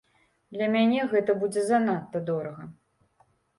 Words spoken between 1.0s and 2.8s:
гэта будзе занадта дорага.